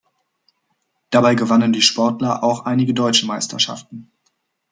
[1.11, 4.11] Dabei gewannen die Sportler auch einige Deutsche Meisterschaften.